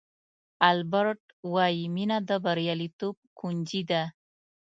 [0.71, 1.21] البرټ
[1.53, 4.03] وایي مینه د بریالیتوب کونجي ده.